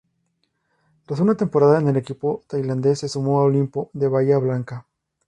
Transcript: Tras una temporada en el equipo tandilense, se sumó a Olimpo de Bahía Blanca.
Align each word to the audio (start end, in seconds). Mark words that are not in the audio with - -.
Tras 1.05 1.19
una 1.19 1.35
temporada 1.37 1.79
en 1.79 1.87
el 1.87 1.95
equipo 1.95 2.41
tandilense, 2.47 2.95
se 2.95 3.07
sumó 3.07 3.39
a 3.39 3.43
Olimpo 3.43 3.91
de 3.93 4.07
Bahía 4.07 4.39
Blanca. 4.39 4.87